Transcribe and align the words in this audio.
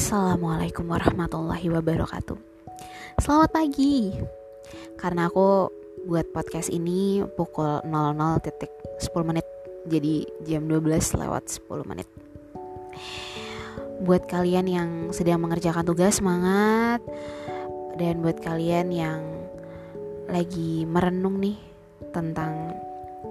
Assalamualaikum 0.00 0.88
warahmatullahi 0.88 1.68
wabarakatuh. 1.76 2.32
Selamat 3.20 3.52
pagi. 3.52 4.16
Karena 4.96 5.28
aku 5.28 5.68
buat 6.08 6.24
podcast 6.32 6.72
ini 6.72 7.20
pukul 7.36 7.84
00.10 7.84 8.48
menit 9.28 9.44
Jadi 9.84 10.24
jam 10.48 10.64
12 10.64 11.20
lewat 11.20 11.52
10 11.52 11.84
menit. 11.84 12.08
Buat 14.00 14.24
kalian 14.24 14.72
yang 14.72 14.90
sedang 15.12 15.44
mengerjakan 15.44 15.84
tugas 15.84 16.16
semangat. 16.16 17.04
Dan 18.00 18.24
buat 18.24 18.40
kalian 18.40 18.88
yang 18.88 19.20
lagi 20.32 20.88
merenung 20.88 21.44
nih 21.44 21.60
tentang 22.16 22.72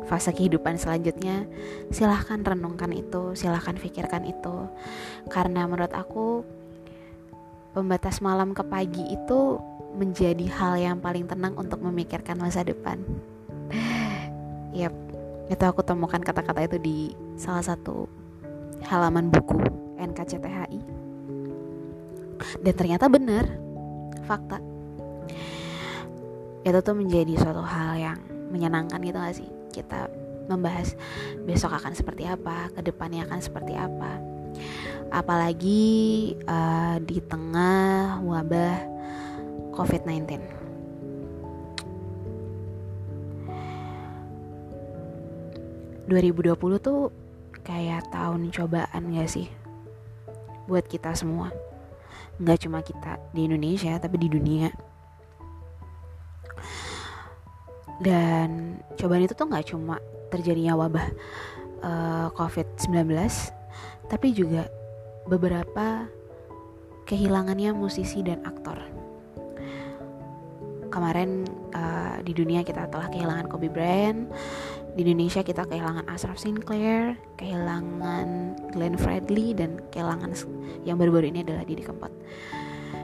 fase 0.06 0.30
kehidupan 0.38 0.78
selanjutnya 0.78 1.50
silahkan 1.90 2.46
renungkan 2.46 2.94
itu 2.94 3.34
silahkan 3.34 3.74
pikirkan 3.74 4.30
itu. 4.30 4.70
Karena 5.34 5.66
menurut 5.66 5.98
aku 5.98 6.59
pembatas 7.80 8.20
malam 8.20 8.52
ke 8.52 8.64
pagi 8.68 9.16
itu 9.16 9.58
menjadi 9.96 10.46
hal 10.52 10.74
yang 10.78 10.98
paling 11.00 11.26
tenang 11.26 11.56
untuk 11.56 11.80
memikirkan 11.80 12.36
masa 12.36 12.68
depan. 12.68 13.00
Yep 14.70 15.10
itu 15.50 15.64
aku 15.66 15.82
temukan 15.82 16.22
kata-kata 16.22 16.70
itu 16.70 16.78
di 16.78 16.98
salah 17.34 17.66
satu 17.66 18.06
halaman 18.86 19.34
buku 19.34 19.58
NKCTHI 19.98 20.80
dan 22.62 22.74
ternyata 22.78 23.10
benar 23.10 23.50
fakta. 24.24 24.62
Itu 26.64 26.80
tuh 26.86 26.96
menjadi 26.96 27.34
suatu 27.40 27.66
hal 27.66 27.98
yang 27.98 28.20
menyenangkan 28.54 29.02
gitu 29.02 29.18
gak 29.18 29.36
sih? 29.36 29.50
Kita 29.74 30.08
membahas 30.48 30.94
besok 31.44 31.74
akan 31.76 31.98
seperti 31.98 32.30
apa, 32.30 32.70
ke 32.72 32.86
depannya 32.86 33.26
akan 33.26 33.40
seperti 33.42 33.74
apa. 33.74 34.22
Apalagi 35.10 36.34
uh, 36.46 37.02
di 37.02 37.18
tengah 37.26 38.22
wabah 38.22 38.78
COVID-19. 39.74 40.58
...2020 46.10 46.58
tuh 46.82 47.14
kayak 47.62 48.10
tahun 48.10 48.50
cobaan 48.50 49.14
gak 49.14 49.30
sih? 49.30 49.46
Buat 50.66 50.90
kita 50.90 51.14
semua 51.14 51.54
Gak 52.42 52.66
cuma 52.66 52.82
kita 52.82 53.22
di 53.30 53.46
Indonesia 53.46 53.94
tapi 54.02 54.18
di 54.18 54.26
dunia 54.26 54.74
dan 58.00 58.80
cobaan 58.96 59.28
itu 59.28 59.36
tuh 59.36 59.48
nggak 59.52 59.76
cuma 59.76 60.00
terjadinya 60.32 60.80
wabah 60.80 61.08
uh, 61.84 62.28
eh, 62.28 62.28
COVID-19 62.32 63.12
tapi 64.08 64.28
juga 64.32 64.72
beberapa 65.30 66.10
kehilangannya 67.06 67.72
musisi 67.78 68.26
dan 68.26 68.42
aktor. 68.42 68.82
Kemarin 70.90 71.46
uh, 71.78 72.18
di 72.26 72.34
dunia 72.34 72.66
kita 72.66 72.90
telah 72.90 73.14
kehilangan 73.14 73.46
Kobe 73.46 73.70
Bryant 73.70 74.26
di 74.98 75.06
Indonesia 75.06 75.46
kita 75.46 75.70
kehilangan 75.70 76.10
Ashraf 76.10 76.42
Sinclair 76.42 77.14
kehilangan 77.38 78.58
Glenn 78.74 78.98
Fredly 78.98 79.54
dan 79.54 79.78
kehilangan 79.94 80.34
yang 80.82 80.98
baru-baru 80.98 81.30
ini 81.30 81.46
adalah 81.46 81.62
Didi 81.62 81.86
Kempot. 81.86 82.10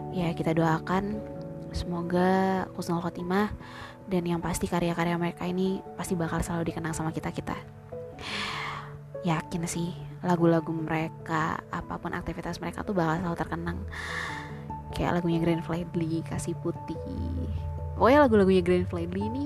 Ya 0.09 0.33
kita 0.33 0.57
doakan 0.57 1.21
semoga 1.71 2.65
Kusnul 2.73 3.05
Khotimah 3.05 3.53
dan 4.09 4.25
yang 4.25 4.41
pasti 4.41 4.65
karya-karya 4.65 5.17
mereka 5.17 5.45
ini 5.45 5.77
pasti 5.93 6.17
bakal 6.17 6.41
selalu 6.41 6.73
dikenang 6.73 6.93
sama 6.97 7.13
kita-kita 7.13 7.84
yakin 9.25 9.65
sih 9.65 9.89
lagu-lagu 10.21 10.69
mereka 10.69 11.57
apa 11.73 11.97
pun 11.97 12.13
aktivitas 12.13 12.61
mereka 12.61 12.85
tuh 12.85 12.93
bakal 12.93 13.17
selalu 13.19 13.37
terkenang. 13.37 13.79
Kayak 14.93 15.19
lagunya 15.19 15.39
Grand 15.41 15.63
Fledly 15.65 16.21
Kasih 16.23 16.55
Putih. 16.61 16.95
Pokoknya 17.97 18.19
lagu-lagunya 18.29 18.61
Grand 18.61 18.87
Fledly 18.87 19.25
ini 19.25 19.45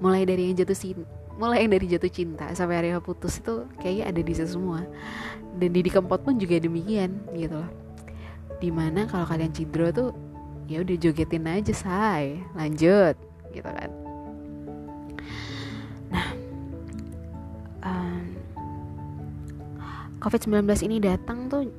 mulai 0.00 0.24
dari 0.24 0.50
yang 0.50 0.56
jatuh 0.58 0.74
cinta 0.74 1.06
mulai 1.38 1.62
yang 1.62 1.70
dari 1.70 1.86
jatuh 1.86 2.10
cinta 2.10 2.50
sampai 2.50 2.82
hari 2.82 2.90
putus 2.98 3.38
itu 3.38 3.62
kayaknya 3.78 4.10
ada 4.10 4.20
di 4.24 4.32
semua. 4.34 4.82
Dan 5.54 5.70
Didi 5.70 5.90
Kempot 5.92 6.26
pun 6.26 6.34
juga 6.34 6.58
demikian 6.58 7.22
gitu 7.36 7.62
loh. 7.62 7.70
Di 8.58 8.74
mana 8.74 9.06
kalau 9.06 9.22
kalian 9.22 9.54
cidro 9.54 9.94
tuh 9.94 10.10
ya 10.66 10.82
udah 10.82 10.96
jogetin 10.98 11.46
aja 11.46 11.70
say. 11.70 12.42
Lanjut 12.58 13.14
gitu 13.54 13.70
kan 13.70 14.07
COVID-19 20.28 20.92
ini 20.92 21.00
datang 21.00 21.48
tuh 21.48 21.72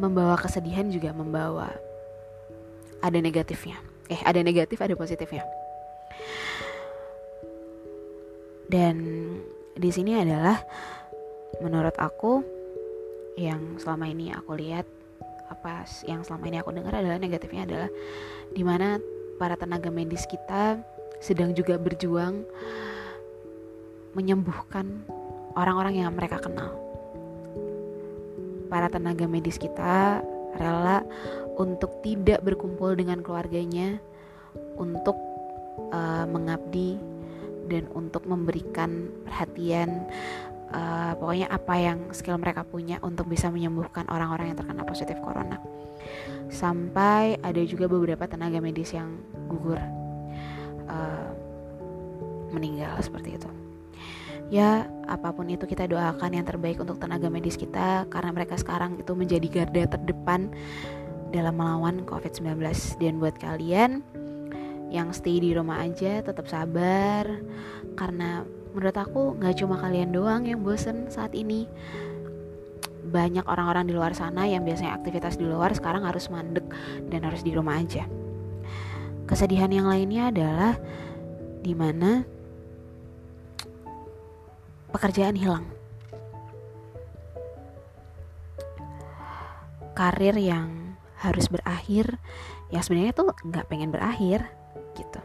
membawa 0.00 0.32
kesedihan 0.40 0.88
juga 0.88 1.12
membawa 1.12 1.68
ada 3.04 3.20
negatifnya. 3.20 3.76
Eh 4.08 4.16
ada 4.24 4.40
negatif 4.40 4.80
ada 4.80 4.96
positifnya. 4.96 5.44
Dan 8.64 8.96
di 9.76 9.92
sini 9.92 10.24
adalah 10.24 10.56
menurut 11.60 11.92
aku 12.00 12.40
yang 13.36 13.76
selama 13.76 14.08
ini 14.08 14.32
aku 14.32 14.56
lihat 14.56 14.88
apa 15.52 15.84
yang 16.08 16.24
selama 16.24 16.48
ini 16.48 16.64
aku 16.64 16.72
dengar 16.72 16.96
adalah 16.96 17.20
negatifnya 17.20 17.68
adalah 17.68 17.90
di 18.56 18.64
mana 18.64 18.96
para 19.36 19.52
tenaga 19.60 19.92
medis 19.92 20.24
kita 20.24 20.80
sedang 21.20 21.52
juga 21.52 21.76
berjuang 21.76 22.40
menyembuhkan 24.16 25.19
orang-orang 25.54 26.02
yang 26.02 26.10
mereka 26.14 26.38
kenal. 26.42 26.74
Para 28.70 28.86
tenaga 28.86 29.26
medis 29.26 29.58
kita 29.58 30.22
rela 30.54 31.02
untuk 31.58 32.02
tidak 32.06 32.42
berkumpul 32.46 32.94
dengan 32.94 33.22
keluarganya, 33.22 33.98
untuk 34.78 35.18
uh, 35.92 36.24
mengabdi 36.26 36.96
dan 37.70 37.86
untuk 37.94 38.26
memberikan 38.26 39.10
perhatian 39.26 40.08
uh, 40.74 41.12
pokoknya 41.18 41.46
apa 41.50 41.74
yang 41.78 41.98
skill 42.10 42.40
mereka 42.40 42.66
punya 42.66 42.98
untuk 43.04 43.30
bisa 43.30 43.46
menyembuhkan 43.52 44.06
orang-orang 44.10 44.50
yang 44.50 44.58
terkena 44.58 44.82
positif 44.82 45.18
corona 45.22 45.60
sampai 46.50 47.38
ada 47.46 47.62
juga 47.62 47.86
beberapa 47.86 48.26
tenaga 48.26 48.58
medis 48.58 48.90
yang 48.90 49.14
gugur 49.46 49.78
uh, 50.90 51.30
meninggal 52.50 52.98
seperti 52.98 53.38
itu 53.38 53.50
ya 54.50 54.90
apa 55.10 55.34
pun 55.34 55.50
itu 55.50 55.66
kita 55.66 55.90
doakan 55.90 56.30
yang 56.38 56.46
terbaik 56.46 56.78
untuk 56.78 57.02
tenaga 57.02 57.26
medis 57.26 57.58
kita 57.58 58.06
karena 58.06 58.30
mereka 58.30 58.54
sekarang 58.54 58.94
itu 59.02 59.10
menjadi 59.18 59.46
garda 59.50 59.98
terdepan 59.98 60.54
dalam 61.34 61.58
melawan 61.58 62.06
COVID-19 62.06 62.62
dan 63.02 63.18
buat 63.18 63.34
kalian 63.42 64.06
yang 64.90 65.10
stay 65.10 65.42
di 65.42 65.50
rumah 65.54 65.82
aja 65.82 66.22
tetap 66.22 66.46
sabar 66.46 67.26
karena 67.98 68.46
menurut 68.70 68.94
aku 68.94 69.34
nggak 69.38 69.58
cuma 69.58 69.78
kalian 69.82 70.14
doang 70.14 70.46
yang 70.46 70.62
bosen 70.62 71.10
saat 71.10 71.34
ini 71.34 71.66
banyak 73.10 73.42
orang-orang 73.50 73.90
di 73.90 73.94
luar 73.96 74.14
sana 74.14 74.46
yang 74.46 74.62
biasanya 74.62 74.94
aktivitas 74.94 75.34
di 75.34 75.46
luar 75.46 75.74
sekarang 75.74 76.06
harus 76.06 76.30
mandek 76.30 76.66
dan 77.10 77.26
harus 77.26 77.42
di 77.42 77.50
rumah 77.50 77.82
aja. 77.82 78.06
Kesedihan 79.26 79.70
yang 79.72 79.90
lainnya 79.90 80.30
adalah 80.30 80.78
di 81.60 81.74
mana 81.74 82.22
pekerjaan 84.90 85.38
hilang. 85.38 85.66
Karir 89.94 90.36
yang 90.38 90.98
harus 91.20 91.46
berakhir, 91.52 92.16
yang 92.72 92.82
sebenarnya 92.82 93.12
tuh 93.12 93.32
nggak 93.44 93.68
pengen 93.68 93.92
berakhir 93.92 94.46
gitu. 94.96 95.20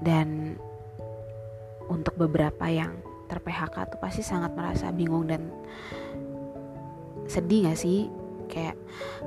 Dan 0.00 0.56
untuk 1.90 2.16
beberapa 2.16 2.70
yang 2.70 2.96
ter 3.28 3.42
PHK 3.42 3.94
tuh 3.94 4.00
pasti 4.00 4.22
sangat 4.24 4.54
merasa 4.56 4.90
bingung 4.90 5.28
dan 5.28 5.52
sedih 7.30 7.70
gak 7.70 7.78
sih 7.78 8.10
kayak 8.50 8.74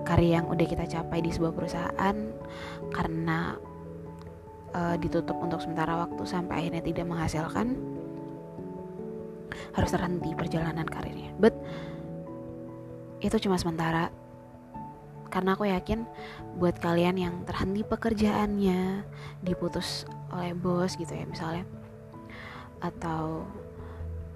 karya 0.03 0.43
yang 0.43 0.51
udah 0.51 0.67
kita 0.67 0.83
capai 0.83 1.23
di 1.23 1.31
sebuah 1.31 1.55
perusahaan 1.55 2.17
karena 2.91 3.55
uh, 4.73 4.95
ditutup 4.99 5.37
untuk 5.39 5.61
sementara 5.61 5.95
waktu 6.05 6.23
sampai 6.25 6.65
akhirnya 6.65 6.83
tidak 6.83 7.05
menghasilkan 7.07 7.77
harus 9.73 9.89
terhenti 9.89 10.29
perjalanan 10.33 10.85
karirnya. 10.85 11.33
But 11.37 11.53
itu 13.21 13.37
cuma 13.47 13.57
sementara. 13.57 14.09
Karena 15.33 15.57
aku 15.57 15.65
yakin 15.65 16.05
buat 16.61 16.77
kalian 16.77 17.17
yang 17.17 17.35
terhenti 17.49 17.81
pekerjaannya 17.81 19.01
diputus 19.41 20.05
oleh 20.29 20.53
bos 20.53 20.93
gitu 20.93 21.09
ya 21.09 21.25
misalnya 21.25 21.65
atau 22.85 23.41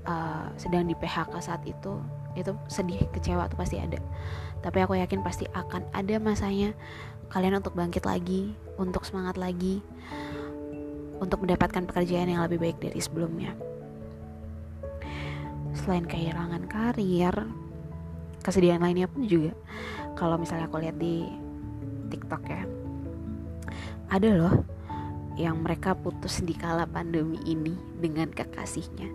uh, 0.09 0.49
sedang 0.57 0.89
di 0.89 0.97
PHK 0.97 1.37
saat 1.37 1.61
itu 1.69 2.01
itu 2.33 2.49
sedih 2.65 3.05
kecewa 3.13 3.45
tuh 3.45 3.61
pasti 3.61 3.77
ada. 3.77 4.01
Tapi 4.65 4.77
aku 4.81 4.97
yakin 4.97 5.21
pasti 5.21 5.45
akan 5.53 5.85
ada 5.93 6.17
masanya 6.17 6.73
kalian 7.27 7.59
untuk 7.59 7.75
bangkit 7.75 8.03
lagi 8.07 8.55
untuk 8.77 9.03
semangat 9.03 9.35
lagi 9.35 9.83
untuk 11.17 11.43
mendapatkan 11.43 11.83
pekerjaan 11.89 12.29
yang 12.29 12.45
lebih 12.45 12.61
baik 12.61 12.77
dari 12.77 13.01
sebelumnya. 13.01 13.57
Selain 15.73 16.05
kehilangan 16.05 16.69
karir 16.69 17.35
kesedihan 18.45 18.81
lainnya 18.81 19.09
pun 19.09 19.25
juga. 19.25 19.53
Kalau 20.15 20.39
misalnya 20.39 20.69
aku 20.69 20.81
lihat 20.81 20.97
di 20.97 21.27
TikTok 22.07 22.43
ya 22.47 22.63
ada 24.07 24.29
loh 24.31 24.55
yang 25.37 25.61
mereka 25.61 25.93
putus 25.93 26.41
di 26.41 26.55
kala 26.57 26.89
pandemi 26.89 27.37
ini 27.45 27.77
dengan 28.01 28.31
kekasihnya. 28.33 29.11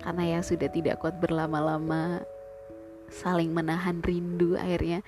Karena 0.00 0.38
yang 0.38 0.42
sudah 0.46 0.72
tidak 0.72 1.04
kuat 1.04 1.20
berlama-lama 1.20 2.24
saling 3.12 3.52
menahan 3.52 4.00
rindu 4.02 4.56
akhirnya 4.58 5.04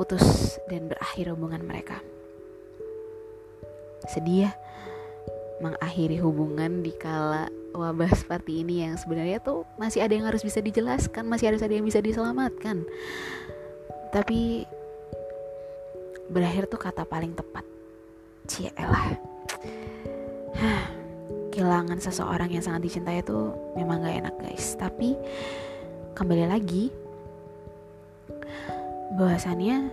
putus 0.00 0.56
dan 0.72 0.88
berakhir 0.88 1.36
hubungan 1.36 1.60
mereka 1.60 2.00
sedih 4.08 4.48
ya 4.48 4.52
mengakhiri 5.60 6.16
hubungan 6.24 6.80
di 6.80 6.96
kala 6.96 7.52
wabah 7.76 8.10
seperti 8.16 8.64
ini 8.64 8.88
yang 8.88 8.96
sebenarnya 8.96 9.38
tuh 9.44 9.68
masih 9.76 10.00
ada 10.00 10.16
yang 10.16 10.26
harus 10.26 10.40
bisa 10.40 10.58
dijelaskan, 10.64 11.28
masih 11.28 11.52
harus 11.52 11.62
ada 11.62 11.76
yang 11.76 11.84
bisa 11.84 12.00
diselamatkan. 12.00 12.82
Tapi 14.10 14.64
berakhir 16.32 16.66
tuh 16.66 16.80
kata 16.80 17.04
paling 17.06 17.36
tepat. 17.36 17.62
Cielah. 18.48 19.14
Kehilangan 21.54 22.00
seseorang 22.00 22.50
yang 22.50 22.64
sangat 22.64 22.90
dicintai 22.90 23.22
itu 23.22 23.54
memang 23.76 24.02
gak 24.02 24.16
enak 24.26 24.34
guys. 24.40 24.74
Tapi 24.80 25.14
kembali 26.16 26.50
lagi 26.50 26.90
bahwasannya 29.14 29.90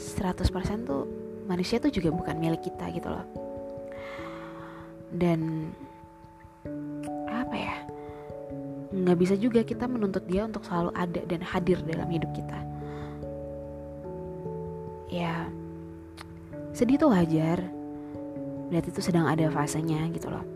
100% 0.00 0.88
tuh 0.88 1.04
manusia 1.44 1.76
tuh 1.76 1.92
juga 1.92 2.08
bukan 2.14 2.36
milik 2.40 2.64
kita 2.64 2.88
gitu 2.94 3.08
loh. 3.10 3.26
Dan 5.12 5.70
apa 7.28 7.56
ya? 7.56 7.76
Nggak 8.90 9.18
bisa 9.18 9.34
juga 9.36 9.60
kita 9.66 9.84
menuntut 9.90 10.24
dia 10.24 10.46
untuk 10.46 10.64
selalu 10.64 10.90
ada 10.96 11.20
dan 11.26 11.40
hadir 11.44 11.78
dalam 11.84 12.08
hidup 12.08 12.30
kita. 12.32 12.58
Ya 15.10 15.50
sedih 16.72 16.96
tuh 16.96 17.12
wajar. 17.12 17.60
Berarti 18.70 18.88
itu 18.94 19.02
sedang 19.02 19.26
ada 19.26 19.50
fasenya 19.50 20.06
gitu 20.14 20.30
loh. 20.30 20.46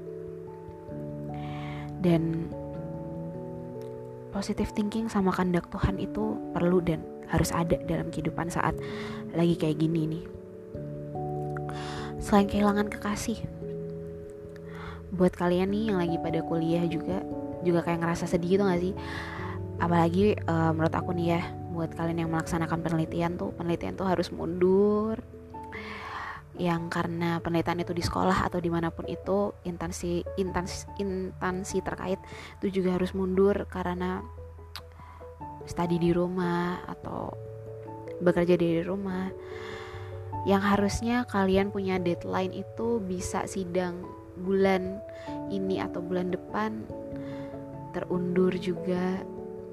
Dan 1.99 2.47
positive 4.35 4.75
thinking 4.75 5.07
sama 5.07 5.31
kandak 5.31 5.71
Tuhan 5.71 6.03
itu 6.03 6.35
perlu 6.51 6.83
dan 6.83 7.07
harus 7.31 7.55
ada 7.55 7.79
dalam 7.87 8.11
kehidupan 8.11 8.51
saat 8.51 8.75
lagi 9.31 9.55
kayak 9.55 9.79
gini 9.79 10.11
nih. 10.11 10.25
Selain 12.19 12.51
kehilangan 12.51 12.91
kekasih 12.91 13.39
buat 15.15 15.31
kalian 15.39 15.71
nih 15.71 15.95
yang 15.95 15.99
lagi 16.03 16.19
pada 16.19 16.43
kuliah 16.43 16.83
juga 16.91 17.23
juga 17.63 17.87
kayak 17.87 18.03
ngerasa 18.03 18.27
sedih 18.27 18.59
gitu 18.59 18.63
gak 18.67 18.83
sih? 18.83 18.95
Apalagi 19.79 20.35
uh, 20.51 20.75
menurut 20.75 20.95
aku 20.99 21.15
nih 21.15 21.39
ya 21.39 21.43
buat 21.71 21.95
kalian 21.95 22.27
yang 22.27 22.31
melaksanakan 22.35 22.83
penelitian 22.83 23.39
tuh 23.39 23.55
penelitian 23.55 23.95
tuh 23.95 24.07
harus 24.07 24.35
mundur 24.35 25.23
yang 26.55 26.87
karena 26.87 27.43
penelitian 27.43 27.83
itu 27.83 27.91
di 27.91 28.03
sekolah 28.05 28.47
atau 28.47 28.62
di 28.62 28.71
mana 28.71 28.95
pun 28.95 29.11
itu 29.11 29.51
intansi 29.67 30.23
intansi 30.39 30.87
intansi 31.03 31.83
terkait 31.83 32.23
itu 32.62 32.79
juga 32.79 32.95
harus 32.95 33.11
mundur 33.11 33.67
karena 33.67 34.23
studi 35.67 35.99
di 35.99 36.11
rumah 36.15 36.79
atau 36.87 37.33
bekerja 38.23 38.55
dari 38.55 38.85
rumah. 38.85 39.33
Yang 40.45 40.62
harusnya 40.77 41.17
kalian 41.25 41.73
punya 41.73 41.97
deadline 41.97 42.53
itu 42.53 43.01
bisa 43.01 43.49
sidang 43.49 44.05
bulan 44.45 45.01
ini 45.49 45.81
atau 45.81 46.05
bulan 46.05 46.29
depan 46.29 46.85
terundur 47.97 48.53
juga. 48.61 49.25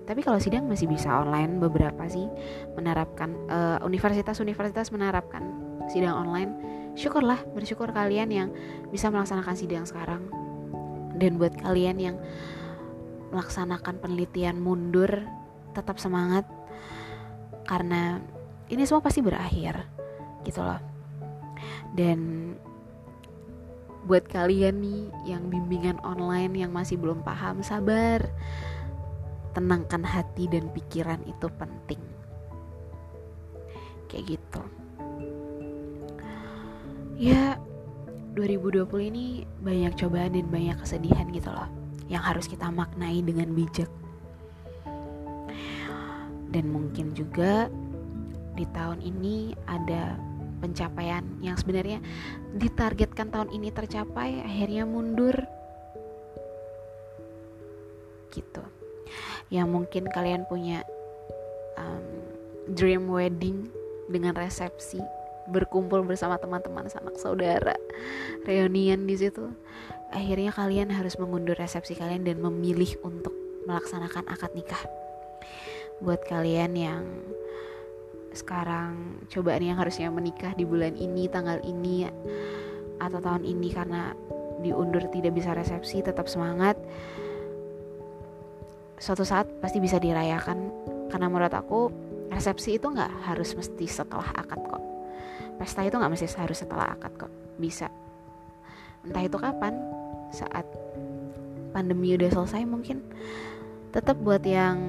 Tapi 0.07 0.23
kalau 0.23 0.39
sidang 0.39 0.65
masih 0.65 0.87
bisa 0.87 1.11
online 1.11 1.59
beberapa 1.59 2.07
sih 2.07 2.25
menerapkan 2.73 3.35
uh, 3.51 3.77
universitas-universitas 3.83 4.89
menerapkan 4.95 5.70
sidang 5.91 6.15
online 6.15 6.71
syukurlah 6.95 7.39
bersyukur 7.55 7.91
kalian 7.91 8.29
yang 8.31 8.49
bisa 8.91 9.07
melaksanakan 9.07 9.55
sidang 9.55 9.85
sekarang. 9.87 10.27
Dan 11.15 11.37
buat 11.37 11.53
kalian 11.59 11.97
yang 12.01 12.15
melaksanakan 13.31 14.01
penelitian 14.01 14.59
mundur 14.59 15.23
tetap 15.71 16.01
semangat 16.01 16.43
karena 17.63 18.19
ini 18.67 18.83
semua 18.83 19.03
pasti 19.03 19.23
berakhir 19.23 19.87
gitu 20.43 20.59
loh. 20.63 20.81
Dan 21.95 22.51
buat 24.09 24.25
kalian 24.25 24.81
nih 24.81 25.03
yang 25.29 25.47
bimbingan 25.47 26.01
online 26.01 26.57
yang 26.57 26.73
masih 26.73 26.97
belum 26.97 27.21
paham 27.21 27.61
sabar. 27.61 28.25
Tenangkan 29.51 30.07
hati 30.07 30.47
dan 30.47 30.71
pikiran 30.71 31.19
itu 31.27 31.47
penting. 31.59 31.99
Kayak 34.07 34.39
gitu 34.39 34.80
ya 37.21 37.53
2020 38.33 38.89
ini 39.13 39.45
banyak 39.61 39.93
cobaan 39.93 40.33
dan 40.33 40.49
banyak 40.49 40.77
kesedihan 40.81 41.29
gitu 41.29 41.53
loh 41.53 41.69
yang 42.09 42.25
harus 42.25 42.49
kita 42.49 42.73
maknai 42.73 43.21
dengan 43.21 43.53
bijak. 43.53 43.87
Dan 46.51 46.67
mungkin 46.73 47.13
juga 47.13 47.69
di 48.57 48.65
tahun 48.73 48.99
ini 49.05 49.53
ada 49.69 50.17
pencapaian 50.59 51.23
yang 51.39 51.55
sebenarnya 51.55 52.01
ditargetkan 52.57 53.29
tahun 53.29 53.53
ini 53.53 53.69
tercapai 53.69 54.41
akhirnya 54.41 54.83
mundur. 54.89 55.37
Gitu. 58.33 58.63
Yang 59.53 59.67
mungkin 59.69 60.03
kalian 60.09 60.43
punya 60.49 60.83
um, 61.77 62.03
dream 62.75 63.07
wedding 63.07 63.71
dengan 64.11 64.35
resepsi 64.35 65.20
berkumpul 65.49 66.05
bersama 66.05 66.37
teman-teman 66.37 66.85
sanak 66.91 67.17
saudara. 67.17 67.73
Reunian 68.45 69.07
di 69.07 69.15
situ. 69.17 69.49
Akhirnya 70.11 70.51
kalian 70.51 70.91
harus 70.91 71.15
mengundur 71.15 71.55
resepsi 71.55 71.95
kalian 71.95 72.27
dan 72.27 72.43
memilih 72.43 72.99
untuk 73.01 73.31
melaksanakan 73.63 74.27
akad 74.27 74.51
nikah. 74.53 74.83
Buat 76.03 76.27
kalian 76.27 76.75
yang 76.75 77.03
sekarang 78.35 79.23
cobaan 79.27 79.63
yang 79.63 79.79
harusnya 79.79 80.07
menikah 80.11 80.55
di 80.55 80.63
bulan 80.63 80.95
ini 80.95 81.27
tanggal 81.27 81.59
ini 81.63 82.07
atau 82.99 83.19
tahun 83.19 83.43
ini 83.43 83.69
karena 83.75 84.15
diundur 84.63 85.03
tidak 85.11 85.35
bisa 85.35 85.55
resepsi 85.55 86.03
tetap 86.03 86.27
semangat. 86.27 86.75
Suatu 89.01 89.25
saat 89.25 89.47
pasti 89.63 89.81
bisa 89.81 89.97
dirayakan. 89.97 90.83
Karena 91.11 91.27
menurut 91.27 91.51
aku 91.51 91.91
resepsi 92.31 92.79
itu 92.79 92.87
nggak 92.87 93.27
harus 93.27 93.51
mesti 93.51 93.83
setelah 93.83 94.31
akad 94.31 94.63
kok 94.63 94.90
pesta 95.61 95.85
itu 95.85 95.93
nggak 95.93 96.09
mesti 96.09 96.25
harus 96.41 96.57
setelah 96.57 96.97
akad 96.97 97.13
kok 97.21 97.31
bisa 97.61 97.85
entah 99.05 99.21
itu 99.21 99.37
kapan 99.37 99.77
saat 100.33 100.65
pandemi 101.69 102.17
udah 102.17 102.33
selesai 102.33 102.65
mungkin 102.65 103.05
tetap 103.93 104.17
buat 104.25 104.41
yang 104.41 104.79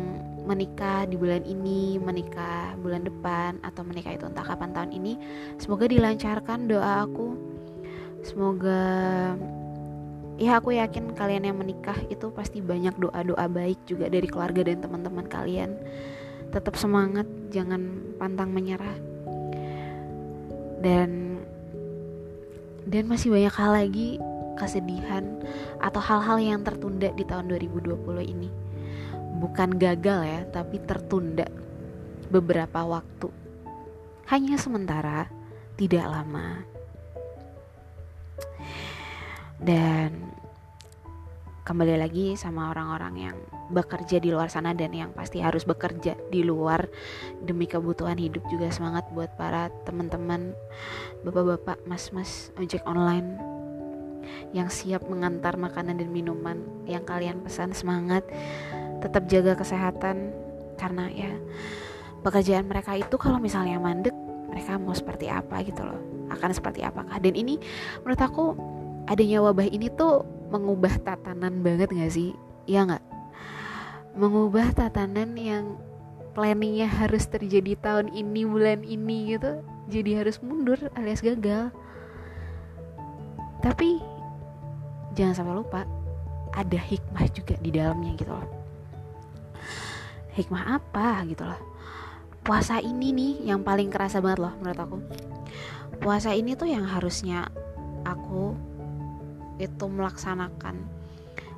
menikah 0.43 1.07
di 1.07 1.15
bulan 1.15 1.47
ini, 1.47 1.99
menikah 2.03 2.75
bulan 2.83 3.07
depan 3.07 3.63
atau 3.63 3.87
menikah 3.87 4.15
itu 4.15 4.27
entah 4.27 4.43
kapan 4.43 4.75
tahun 4.75 4.91
ini. 4.91 5.19
Semoga 5.59 5.87
dilancarkan 5.87 6.67
doa 6.67 7.07
aku. 7.07 7.39
Semoga 8.27 8.83
ya 10.39 10.59
aku 10.59 10.75
yakin 10.75 11.15
kalian 11.15 11.47
yang 11.47 11.59
menikah 11.59 11.99
itu 12.11 12.31
pasti 12.35 12.59
banyak 12.59 12.95
doa-doa 12.99 13.47
baik 13.47 13.79
juga 13.87 14.11
dari 14.11 14.27
keluarga 14.27 14.67
dan 14.67 14.83
teman-teman 14.83 15.27
kalian. 15.31 15.79
Tetap 16.51 16.75
semangat, 16.75 17.27
jangan 17.55 18.15
pantang 18.19 18.51
menyerah. 18.51 19.12
Dan 20.83 21.39
dan 22.83 23.07
masih 23.07 23.31
banyak 23.31 23.55
hal 23.55 23.73
lagi 23.79 24.19
kesedihan 24.59 25.39
atau 25.79 26.03
hal-hal 26.03 26.37
yang 26.43 26.61
tertunda 26.67 27.09
di 27.15 27.23
tahun 27.25 27.49
2020 27.55 27.95
ini 28.27 28.51
bukan 29.43 29.75
gagal 29.75 30.21
ya, 30.23 30.41
tapi 30.55 30.79
tertunda 30.79 31.51
beberapa 32.31 32.87
waktu. 32.87 33.27
Hanya 34.31 34.55
sementara, 34.55 35.27
tidak 35.75 36.07
lama. 36.07 36.63
Dan 39.59 40.31
kembali 41.63 41.95
lagi 41.95 42.35
sama 42.35 42.75
orang-orang 42.75 43.15
yang 43.31 43.37
bekerja 43.71 44.19
di 44.19 44.35
luar 44.35 44.51
sana 44.51 44.75
dan 44.75 44.91
yang 44.91 45.15
pasti 45.15 45.39
harus 45.39 45.63
bekerja 45.63 46.19
di 46.27 46.43
luar 46.43 46.91
demi 47.39 47.71
kebutuhan 47.71 48.19
hidup 48.19 48.43
juga. 48.51 48.67
Semangat 48.75 49.07
buat 49.15 49.31
para 49.39 49.71
teman-teman 49.87 50.59
bapak-bapak 51.23 51.79
mas-mas 51.87 52.51
ojek 52.59 52.83
online 52.83 53.39
yang 54.51 54.67
siap 54.67 55.07
mengantar 55.07 55.55
makanan 55.55 56.03
dan 56.03 56.11
minuman 56.11 56.59
yang 56.91 57.07
kalian 57.07 57.39
pesan. 57.47 57.71
Semangat 57.71 58.27
tetap 58.99 59.31
jaga 59.31 59.55
kesehatan 59.55 60.35
karena 60.83 61.07
ya 61.15 61.31
pekerjaan 62.27 62.67
mereka 62.67 62.99
itu 62.99 63.15
kalau 63.15 63.39
misalnya 63.39 63.79
mandek 63.79 64.15
mereka 64.51 64.83
mau 64.83 64.99
seperti 64.99 65.31
apa 65.31 65.63
gitu 65.63 65.87
loh 65.87 66.27
akan 66.27 66.51
seperti 66.51 66.83
apakah? 66.83 67.23
Dan 67.23 67.39
ini 67.39 67.55
menurut 68.03 68.19
aku 68.19 68.45
adanya 69.07 69.47
wabah 69.47 69.71
ini 69.71 69.87
tuh 69.95 70.42
mengubah 70.53 71.01
tatanan 71.01 71.65
banget 71.65 71.89
gak 71.89 72.13
sih? 72.13 72.37
Ya 72.69 72.85
nggak? 72.85 73.01
Mengubah 74.13 74.77
tatanan 74.77 75.33
yang 75.41 75.81
planningnya 76.37 76.89
harus 76.89 77.25
terjadi 77.29 77.77
tahun 77.81 78.13
ini 78.13 78.45
bulan 78.45 78.85
ini 78.85 79.37
gitu 79.37 79.65
jadi 79.89 80.25
harus 80.25 80.37
mundur 80.45 80.77
alias 80.93 81.25
gagal. 81.25 81.73
Tapi 83.65 84.01
jangan 85.17 85.35
sampai 85.37 85.55
lupa 85.57 85.81
ada 86.53 86.79
hikmah 86.79 87.27
juga 87.33 87.57
di 87.61 87.71
dalamnya 87.73 88.13
gitu 88.21 88.33
loh. 88.33 88.49
Hikmah 90.37 90.65
apa 90.81 91.25
gitu 91.29 91.45
loh? 91.45 91.61
Puasa 92.43 92.83
ini 92.83 93.15
nih 93.15 93.33
yang 93.53 93.63
paling 93.63 93.89
kerasa 93.89 94.19
banget 94.19 94.45
loh 94.45 94.55
menurut 94.61 94.81
aku. 94.81 94.99
Puasa 96.03 96.35
ini 96.35 96.59
tuh 96.59 96.67
yang 96.67 96.83
harusnya 96.89 97.47
aku 98.03 98.57
itu 99.63 99.85
melaksanakan 99.87 100.83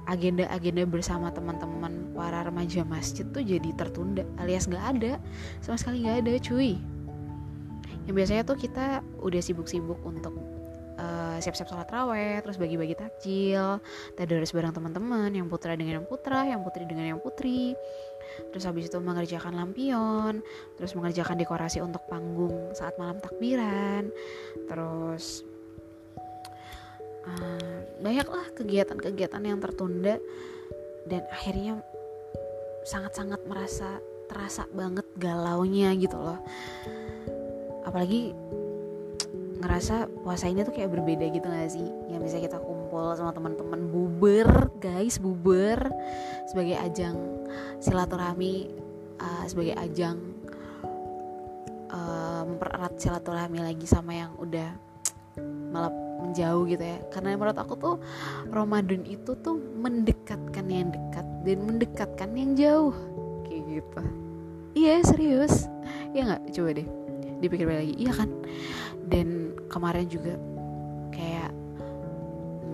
agenda-agenda 0.05 0.85
bersama 0.85 1.33
teman-teman 1.33 2.13
para 2.13 2.45
remaja 2.45 2.85
masjid 2.85 3.25
tuh 3.33 3.41
jadi 3.41 3.73
tertunda 3.73 4.23
alias 4.37 4.69
nggak 4.69 4.85
ada 5.01 5.13
sama 5.65 5.81
sekali 5.81 6.05
nggak 6.05 6.19
ada 6.25 6.33
cuy. 6.45 6.77
Yang 8.05 8.15
biasanya 8.21 8.43
tuh 8.45 8.59
kita 8.61 9.01
udah 9.25 9.41
sibuk-sibuk 9.41 9.97
untuk 10.05 10.37
uh, 11.01 11.41
siap-siap 11.41 11.73
sholat 11.73 11.89
raweh 11.89 12.45
terus 12.45 12.61
bagi-bagi 12.61 12.95
takjil 13.01 13.81
tadarus 14.13 14.53
bareng 14.53 14.77
teman-teman 14.77 15.33
yang 15.33 15.49
putra 15.49 15.73
dengan 15.73 16.05
yang 16.05 16.07
putra 16.07 16.45
yang 16.45 16.61
putri 16.61 16.85
dengan 16.85 17.17
yang 17.17 17.21
putri. 17.21 17.73
Terus 18.53 18.67
habis 18.67 18.93
itu 18.93 18.99
mengerjakan 19.01 19.57
lampion 19.57 20.45
terus 20.77 20.93
mengerjakan 20.93 21.41
dekorasi 21.41 21.81
untuk 21.81 22.05
panggung 22.13 22.77
saat 22.77 22.93
malam 23.01 23.17
takbiran. 23.25 24.13
Terus 24.69 25.54
uh, 27.29 27.79
banyaklah 28.01 28.47
kegiatan-kegiatan 28.57 29.43
yang 29.45 29.59
tertunda 29.61 30.21
dan 31.09 31.23
akhirnya 31.33 31.81
sangat-sangat 32.85 33.41
merasa 33.49 34.01
terasa 34.29 34.69
banget 34.73 35.05
galaunya 35.17 35.93
gitu 35.97 36.17
loh. 36.17 36.41
Apalagi 37.85 38.33
ngerasa 39.65 40.09
puasa 40.21 40.49
ini 40.49 40.61
tuh 40.61 40.77
kayak 40.77 40.93
berbeda 40.93 41.25
gitu 41.33 41.49
gak 41.49 41.73
sih? 41.73 41.89
Yang 42.13 42.23
bisa 42.29 42.37
kita 42.45 42.59
kumpul 42.61 43.17
sama 43.17 43.33
teman-teman 43.33 43.89
buber 43.89 44.69
guys 44.81 45.17
buber 45.17 45.81
sebagai 46.49 46.77
ajang 46.81 47.17
silaturahmi 47.81 48.69
uh, 49.21 49.45
sebagai 49.49 49.77
ajang 49.81 50.21
uh, 51.89 52.43
mempererat 52.45 52.97
silaturahmi 53.01 53.61
lagi 53.65 53.87
sama 53.89 54.13
yang 54.13 54.33
udah 54.37 54.69
malah 55.73 56.04
menjauh 56.25 56.65
gitu 56.65 56.81
ya. 56.81 56.99
Karena 57.13 57.37
menurut 57.37 57.59
aku 57.61 57.75
tuh 57.77 57.95
Ramadan 58.49 59.05
itu 59.05 59.37
tuh 59.45 59.57
mendekatkan 59.57 60.67
yang 60.67 60.89
dekat 60.89 61.27
dan 61.45 61.59
mendekatkan 61.69 62.31
yang 62.33 62.51
jauh. 62.57 62.97
Kayak 63.45 63.63
gitu. 63.69 64.01
Iya 64.75 64.95
serius. 65.05 65.69
Ya 66.17 66.25
nggak? 66.25 66.43
Coba 66.57 66.71
deh 66.81 66.89
dipikir 67.45 67.69
lagi. 67.69 67.95
Iya 68.01 68.13
kan? 68.17 68.31
Dan 69.05 69.53
kemarin 69.69 70.09
juga 70.09 70.35
kayak 71.13 71.53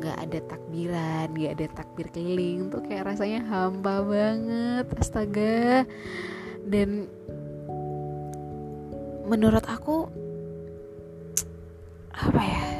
nggak 0.00 0.16
ada 0.16 0.38
takbiran 0.48 1.28
nggak 1.36 1.52
ada 1.60 1.66
takbir 1.76 2.08
keliling 2.08 2.72
tuh 2.72 2.80
kayak 2.86 3.10
rasanya 3.10 3.44
hampa 3.44 4.00
banget. 4.06 4.86
Astaga. 4.96 5.84
Dan 6.64 7.10
menurut 9.28 9.62
aku 9.68 10.10
apa 12.10 12.42
ya 12.42 12.79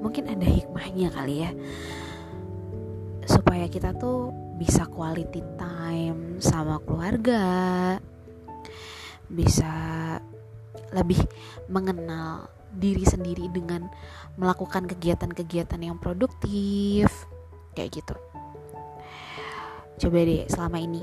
mungkin 0.00 0.26
ada 0.32 0.44
hikmahnya 0.44 1.08
kali 1.12 1.46
ya. 1.46 1.50
Supaya 3.28 3.70
kita 3.70 3.94
tuh 3.94 4.32
bisa 4.60 4.84
quality 4.84 5.40
time 5.56 6.36
sama 6.42 6.76
keluarga 6.84 7.96
bisa 9.30 9.72
lebih 10.90 11.22
mengenal 11.70 12.50
diri 12.74 13.06
sendiri 13.06 13.46
dengan 13.48 13.86
melakukan 14.34 14.90
kegiatan-kegiatan 14.90 15.80
yang 15.80 15.96
produktif 15.96 17.08
kayak 17.72 18.02
gitu. 18.02 18.14
Coba 20.00 20.18
deh 20.26 20.44
selama 20.50 20.78
ini 20.82 21.02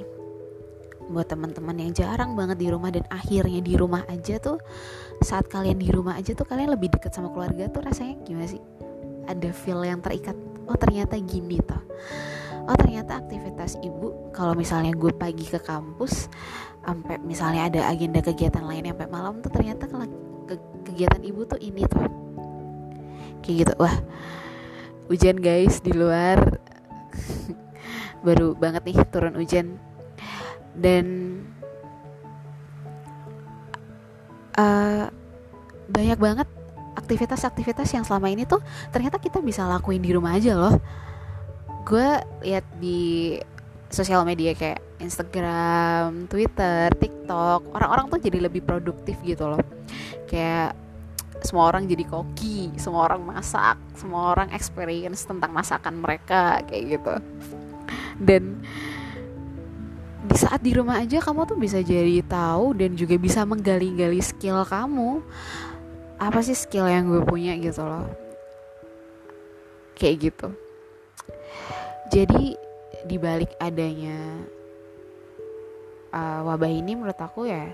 buat 1.08 1.32
teman-teman 1.32 1.80
yang 1.80 1.92
jarang 1.96 2.36
banget 2.36 2.60
di 2.60 2.68
rumah 2.68 2.92
dan 2.92 3.08
akhirnya 3.08 3.63
di 3.63 3.80
rumah 3.80 4.04
aja 4.12 4.44
tuh 4.44 4.60
saat 5.24 5.48
kalian 5.48 5.80
di 5.80 5.88
rumah 5.88 6.20
aja 6.20 6.36
tuh 6.36 6.44
kalian 6.44 6.75
lebih 6.75 6.92
dekat 6.92 7.16
sama 7.16 7.32
keluarga 7.32 7.72
tuh 7.72 7.80
rasanya 7.80 8.20
gimana 8.27 8.51
sih 8.51 8.60
ada 9.27 9.50
feel 9.51 9.84
yang 9.84 10.00
terikat 10.00 10.36
oh 10.67 10.77
ternyata 10.79 11.19
gini 11.19 11.60
toh. 11.62 11.79
Oh 12.67 12.75
ternyata 12.75 13.24
aktivitas 13.24 13.79
ibu 13.79 14.31
kalau 14.36 14.51
misalnya 14.51 14.91
gue 14.91 15.12
pagi 15.15 15.48
ke 15.48 15.60
kampus 15.60 16.27
sampai 16.84 17.19
misalnya 17.24 17.67
ada 17.67 17.81
agenda 17.91 18.24
kegiatan 18.24 18.63
lain 18.63 18.91
sampai 18.91 19.07
malam 19.07 19.39
tuh 19.43 19.51
ternyata 19.51 19.88
ke, 19.88 19.96
ke, 20.48 20.55
kegiatan 20.88 21.22
ibu 21.24 21.43
tuh 21.48 21.60
ini 21.60 21.84
tuh 21.88 22.03
kayak 23.43 23.55
gitu 23.63 23.74
wah 23.79 23.96
hujan 25.07 25.39
guys 25.39 25.79
di 25.79 25.96
luar. 25.96 26.60
Baru 28.25 28.53
banget 28.53 28.84
nih 28.84 28.98
turun 29.07 29.36
hujan. 29.39 29.79
Dan 30.77 31.05
uh, 34.60 35.10
banyak 35.89 36.19
banget 36.19 36.48
aktivitas-aktivitas 37.08 37.88
yang 37.96 38.04
selama 38.04 38.28
ini 38.28 38.44
tuh 38.44 38.60
ternyata 38.92 39.16
kita 39.16 39.40
bisa 39.40 39.64
lakuin 39.64 40.04
di 40.04 40.12
rumah 40.12 40.36
aja 40.36 40.60
loh 40.60 40.76
gue 41.88 42.10
lihat 42.44 42.68
di 42.84 43.40
sosial 43.88 44.28
media 44.28 44.52
kayak 44.52 44.84
Instagram, 45.00 46.28
Twitter, 46.28 46.92
TikTok, 47.00 47.72
orang-orang 47.72 48.12
tuh 48.12 48.20
jadi 48.20 48.44
lebih 48.44 48.66
produktif 48.66 49.16
gitu 49.24 49.48
loh. 49.48 49.64
Kayak 50.28 50.76
semua 51.46 51.70
orang 51.70 51.86
jadi 51.86 52.04
koki, 52.04 52.76
semua 52.82 53.08
orang 53.08 53.24
masak, 53.24 53.78
semua 53.94 54.34
orang 54.34 54.50
experience 54.52 55.24
tentang 55.24 55.54
masakan 55.54 56.02
mereka 56.02 56.60
kayak 56.66 57.00
gitu. 57.00 57.14
Dan 58.18 58.60
di 60.28 60.36
saat 60.36 60.60
di 60.60 60.76
rumah 60.76 61.00
aja 61.00 61.24
kamu 61.24 61.48
tuh 61.48 61.56
bisa 61.56 61.80
jadi 61.80 62.20
tahu 62.26 62.76
dan 62.76 62.98
juga 62.98 63.16
bisa 63.16 63.46
menggali-gali 63.48 64.20
skill 64.20 64.66
kamu. 64.66 65.22
Apa 66.18 66.42
sih 66.42 66.58
skill 66.58 66.90
yang 66.90 67.10
gue 67.10 67.22
punya 67.22 67.54
gitu 67.58 67.86
loh. 67.86 68.06
Kayak 69.94 70.30
gitu. 70.30 70.50
Jadi 72.10 72.58
dibalik 73.08 73.54
adanya 73.62 74.18
uh, 76.12 76.42
wabah 76.44 76.70
ini 76.70 76.98
menurut 76.98 77.18
aku 77.18 77.48
ya 77.48 77.72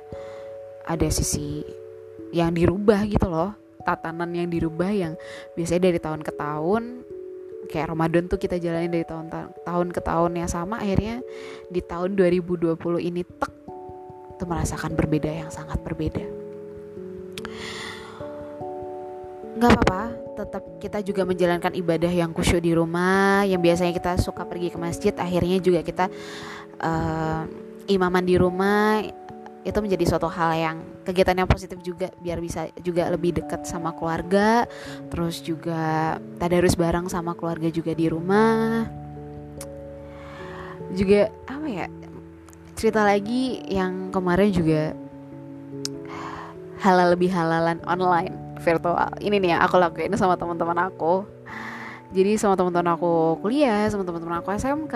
ada 0.86 1.08
sisi 1.10 1.64
yang 2.36 2.54
dirubah 2.54 3.06
gitu 3.08 3.28
loh 3.30 3.56
tatanan 3.84 4.32
yang 4.32 4.48
dirubah 4.48 4.92
yang 4.94 5.14
biasanya 5.58 5.92
dari 5.92 6.00
tahun 6.00 6.22
ke 6.24 6.32
tahun 6.36 6.84
kayak 7.68 7.88
Ramadan 7.92 8.28
tuh 8.28 8.40
kita 8.40 8.60
jalanin 8.60 8.92
dari 8.92 9.08
tahun 9.08 9.32
tahun 9.64 9.88
ke 9.92 10.02
tahun 10.04 10.32
yang 10.40 10.50
sama 10.52 10.80
akhirnya 10.80 11.24
di 11.72 11.82
tahun 11.84 12.16
2020 12.16 12.76
ini 13.00 13.22
tek 13.24 13.54
tuh 14.40 14.48
merasakan 14.48 14.96
berbeda 14.96 15.32
yang 15.32 15.50
sangat 15.52 15.80
berbeda 15.84 16.43
nggak 19.54 19.70
apa-apa 19.70 20.04
tetap 20.34 20.64
kita 20.82 21.00
juga 21.06 21.22
menjalankan 21.30 21.78
ibadah 21.78 22.10
yang 22.10 22.34
khusyuk 22.34 22.62
di 22.66 22.74
rumah 22.74 23.46
yang 23.46 23.62
biasanya 23.62 23.94
kita 23.94 24.18
suka 24.18 24.50
pergi 24.50 24.74
ke 24.74 24.78
masjid 24.82 25.14
akhirnya 25.14 25.62
juga 25.62 25.86
kita 25.86 26.10
uh, 26.82 27.46
imaman 27.86 28.26
di 28.26 28.36
rumah 28.42 29.06
itu 29.64 29.80
menjadi 29.80 30.04
suatu 30.04 30.28
hal 30.28 30.52
yang 30.60 30.78
kegiatan 31.08 31.40
yang 31.40 31.48
positif 31.48 31.80
juga 31.80 32.12
biar 32.20 32.44
bisa 32.44 32.68
juga 32.84 33.08
lebih 33.08 33.40
dekat 33.40 33.64
sama 33.64 33.96
keluarga 33.96 34.68
terus 35.08 35.40
juga 35.40 36.20
tadarus 36.36 36.76
bareng 36.76 37.08
sama 37.08 37.32
keluarga 37.32 37.72
juga 37.72 37.96
di 37.96 38.12
rumah. 38.12 38.84
Juga 40.92 41.32
apa 41.48 41.68
ya 41.72 41.88
cerita 42.76 43.08
lagi 43.08 43.64
yang 43.72 44.12
kemarin 44.12 44.52
juga 44.52 44.92
halal 46.84 47.16
lebih 47.16 47.32
halalan 47.32 47.80
online 47.88 48.43
virtual 48.64 48.96
ini 49.20 49.36
nih 49.44 49.50
yang 49.60 49.62
aku 49.62 49.76
lakuin 49.76 50.16
sama 50.16 50.40
teman-teman 50.40 50.88
aku. 50.88 51.28
Jadi 52.14 52.40
sama 52.40 52.56
teman-teman 52.56 52.96
aku 52.96 53.42
kuliah 53.44 53.90
sama 53.92 54.08
teman-teman 54.08 54.40
aku 54.40 54.54
SMK 54.56 54.96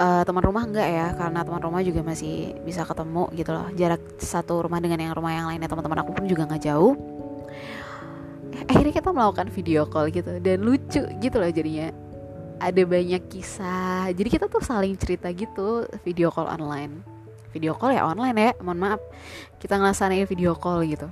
uh, 0.00 0.22
teman 0.24 0.42
rumah 0.42 0.64
enggak 0.64 0.88
ya 0.88 1.06
karena 1.12 1.44
teman 1.44 1.60
rumah 1.60 1.82
juga 1.84 2.00
masih 2.00 2.56
bisa 2.64 2.82
ketemu 2.88 3.28
gitu 3.36 3.50
loh. 3.52 3.68
Jarak 3.76 4.00
satu 4.16 4.64
rumah 4.64 4.80
dengan 4.80 4.98
yang 5.02 5.12
rumah 5.12 5.36
yang 5.36 5.46
lainnya 5.52 5.68
teman-teman 5.68 6.00
aku 6.00 6.10
pun 6.16 6.24
juga 6.24 6.48
nggak 6.48 6.62
jauh. 6.64 6.96
Akhirnya 8.70 8.94
kita 8.94 9.10
melakukan 9.10 9.50
video 9.50 9.82
call 9.90 10.08
gitu 10.14 10.38
dan 10.40 10.62
lucu 10.62 11.02
gitu 11.20 11.36
loh 11.36 11.50
jadinya. 11.50 11.92
Ada 12.60 12.82
banyak 12.84 13.22
kisah. 13.32 14.12
Jadi 14.12 14.28
kita 14.28 14.46
tuh 14.46 14.60
saling 14.62 14.94
cerita 14.94 15.26
gitu 15.32 15.88
video 16.06 16.30
call 16.30 16.48
online. 16.48 17.02
Video 17.50 17.74
call 17.74 17.98
ya 17.98 18.06
online 18.06 18.36
ya 18.38 18.50
mohon 18.62 18.78
maaf. 18.78 19.00
Kita 19.58 19.74
ngelaksanain 19.74 20.28
video 20.30 20.54
call 20.54 20.86
gitu 20.86 21.10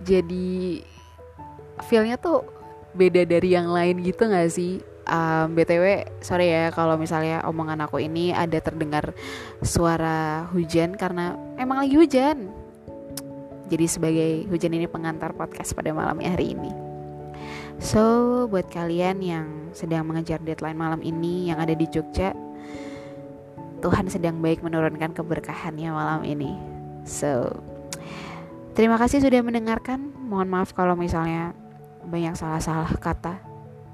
jadi 0.00 0.80
feelnya 1.86 2.16
tuh 2.20 2.44
beda 2.92 3.22
dari 3.24 3.54
yang 3.54 3.70
lain 3.70 4.02
gitu 4.02 4.26
gak 4.26 4.50
sih? 4.52 4.82
Um, 5.10 5.58
btw 5.58 6.06
sorry 6.22 6.54
ya 6.54 6.70
kalau 6.70 6.94
misalnya 6.94 7.42
omongan 7.42 7.82
aku 7.82 7.98
ini 7.98 8.30
ada 8.30 8.62
terdengar 8.62 9.10
suara 9.58 10.46
hujan 10.54 10.94
karena 10.94 11.34
emang 11.58 11.82
lagi 11.82 11.96
hujan. 11.98 12.52
Jadi 13.70 13.86
sebagai 13.86 14.30
hujan 14.50 14.74
ini 14.74 14.86
pengantar 14.90 15.34
podcast 15.34 15.74
pada 15.74 15.94
malam 15.94 16.18
hari 16.22 16.54
ini. 16.54 16.70
So 17.80 18.46
buat 18.50 18.68
kalian 18.70 19.22
yang 19.22 19.46
sedang 19.74 20.06
mengejar 20.06 20.42
deadline 20.42 20.78
malam 20.78 21.00
ini 21.00 21.48
yang 21.48 21.62
ada 21.62 21.72
di 21.72 21.86
Jogja 21.86 22.34
Tuhan 23.80 24.12
sedang 24.12 24.44
baik 24.44 24.60
menurunkan 24.60 25.16
keberkahannya 25.16 25.88
malam 25.88 26.20
ini. 26.28 26.52
So 27.08 27.48
terima 28.80 28.96
kasih 28.96 29.20
sudah 29.20 29.44
mendengarkan. 29.44 30.08
Mohon 30.24 30.48
maaf 30.56 30.72
kalau 30.72 30.96
misalnya 30.96 31.52
banyak 32.08 32.32
salah-salah 32.32 32.88
kata 32.96 33.36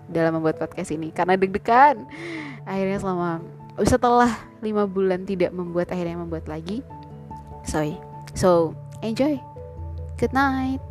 dalam 0.06 0.38
membuat 0.38 0.62
podcast 0.62 0.94
ini. 0.94 1.10
Karena 1.10 1.34
deg-degan. 1.34 2.06
Akhirnya 2.62 3.02
selama 3.02 3.42
setelah 3.82 4.30
lima 4.62 4.86
bulan 4.86 5.26
tidak 5.26 5.50
membuat 5.50 5.90
akhirnya 5.90 6.22
membuat 6.22 6.46
lagi. 6.46 6.86
Sorry. 7.66 7.98
So 8.38 8.78
enjoy. 9.02 9.42
Good 10.22 10.30
night 10.30 10.85